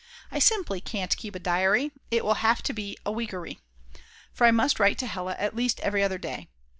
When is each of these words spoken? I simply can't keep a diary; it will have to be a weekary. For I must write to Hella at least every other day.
I 0.31 0.39
simply 0.39 0.81
can't 0.81 1.15
keep 1.15 1.35
a 1.35 1.39
diary; 1.39 1.91
it 2.09 2.25
will 2.25 2.33
have 2.41 2.63
to 2.63 2.73
be 2.73 2.97
a 3.05 3.11
weekary. 3.11 3.59
For 4.33 4.47
I 4.47 4.49
must 4.49 4.79
write 4.79 4.97
to 4.97 5.05
Hella 5.05 5.35
at 5.37 5.55
least 5.55 5.79
every 5.81 6.01
other 6.01 6.17
day. 6.17 6.47